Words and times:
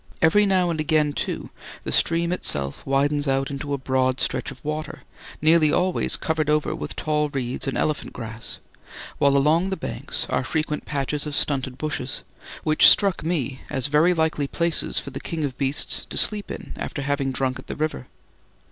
Every 0.19 0.47
now 0.47 0.71
and 0.71 0.79
again, 0.79 1.13
too, 1.13 1.51
the 1.83 1.91
stream 1.91 2.31
itself 2.31 2.83
widens 2.87 3.27
out 3.27 3.51
into 3.51 3.71
a 3.71 3.77
broad 3.77 4.19
stretch 4.19 4.49
of 4.49 4.59
water, 4.65 5.03
nearly 5.43 5.71
always 5.71 6.15
covered 6.15 6.49
over 6.49 6.73
with 6.73 6.95
tall 6.95 7.29
reeds 7.29 7.67
and 7.67 7.77
elephant 7.77 8.11
grass, 8.11 8.57
while 9.19 9.37
along 9.37 9.69
the 9.69 9.77
banks 9.77 10.25
are 10.27 10.43
frequent 10.43 10.85
patches 10.87 11.27
of 11.27 11.35
stunted 11.35 11.77
bushes, 11.77 12.23
which 12.63 12.89
struck 12.89 13.23
me 13.23 13.61
as 13.69 13.85
very 13.85 14.15
likely 14.15 14.47
places 14.47 14.97
for 14.97 15.11
the 15.11 15.19
king 15.19 15.43
of 15.43 15.55
beasts 15.59 16.03
to 16.09 16.17
sleep 16.17 16.49
in 16.49 16.73
after 16.77 17.03
having 17.03 17.29
drunk 17.31 17.59
at 17.59 17.67
the 17.67 17.75
river. 17.75 18.07